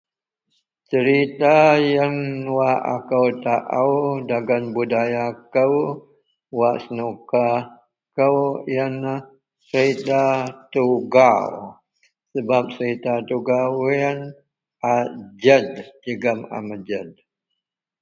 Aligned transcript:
Cerita 0.89 1.55
yian 1.89 2.17
wak 2.55 2.79
aku 2.95 3.23
tau 3.45 3.93
dagen 4.29 4.63
budaya 4.75 5.25
kou 5.53 5.75
wak 6.59 6.77
senuka 6.83 7.47
kou 8.17 8.37
yian 8.73 8.95
cerita 9.69 10.23
tugau 10.73 11.45
sebab 12.33 12.63
cerita 12.75 13.13
tugau 13.29 13.71
yian 13.95 14.19
a 14.91 14.93
jed 15.43 15.67
jegam 16.03 16.39
a 16.57 16.57
mejed. 16.67 17.09